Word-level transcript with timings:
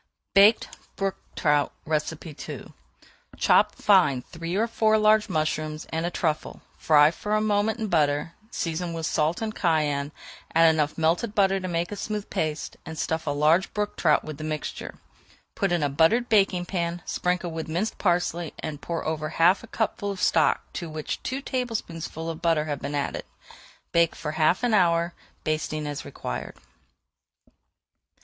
BAKED 0.33 0.67
BROOK 0.95 1.17
TROUT 1.35 1.71
II 1.87 2.73
Chop 3.37 3.75
fine 3.75 4.23
three 4.23 4.55
or 4.55 4.65
four 4.65 4.97
large 4.97 5.29
mushrooms 5.29 5.85
and 5.93 6.07
a 6.07 6.09
truffle, 6.09 6.63
fry 6.79 7.11
for 7.11 7.35
a 7.35 7.39
moment 7.39 7.77
in 7.77 7.85
butter, 7.85 8.33
season 8.49 8.93
with 8.93 9.05
salt 9.05 9.43
and 9.43 9.53
cayenne, 9.53 10.11
add 10.55 10.71
enough 10.71 10.97
melted 10.97 11.35
butter 11.35 11.59
to 11.59 11.67
make 11.67 11.91
a 11.91 11.95
smooth 11.95 12.27
paste, 12.31 12.77
and 12.83 12.97
stuff 12.97 13.27
large 13.27 13.71
brook 13.75 13.95
trout 13.95 14.23
with 14.23 14.39
the 14.39 14.43
mixture. 14.43 14.95
Put 15.53 15.71
in 15.71 15.83
a 15.83 15.87
buttered 15.87 16.29
baking 16.29 16.65
pan, 16.65 17.03
sprinkle 17.05 17.51
with 17.51 17.67
minced 17.67 17.99
parsley, 17.99 18.55
and 18.57 18.81
pour 18.81 19.05
over 19.05 19.29
half 19.29 19.61
a 19.63 19.67
cupful 19.67 20.09
of 20.09 20.19
stock 20.19 20.63
to 20.73 20.89
which 20.89 21.21
two 21.21 21.41
tablespoonfuls 21.43 22.31
of 22.31 22.41
butter 22.41 22.65
have 22.65 22.81
been 22.81 22.95
added. 22.95 23.23
Bake 23.91 24.15
for 24.15 24.31
half 24.31 24.63
an 24.63 24.73
hour, 24.73 25.13
basting 25.43 25.85
as 25.85 26.03
required. 26.03 26.55